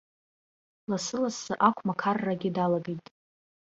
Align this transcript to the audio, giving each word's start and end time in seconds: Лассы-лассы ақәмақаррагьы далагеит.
Лассы-лассы 0.89 1.53
ақәмақаррагьы 1.67 2.49
далагеит. 2.55 3.05